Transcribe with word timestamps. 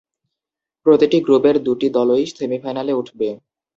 প্রতিটি 0.85 1.17
গ্রুপের 1.21 1.55
দুটি 1.65 1.87
দলই 1.95 2.23
সেমিফাইনালে 2.31 2.93
উঠবে। 2.93 3.29